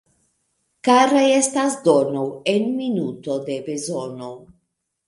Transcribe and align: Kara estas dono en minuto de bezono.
Kara 0.87 1.21
estas 1.33 1.77
dono 1.89 2.25
en 2.55 2.67
minuto 2.81 3.39
de 3.51 3.63
bezono. 3.71 4.35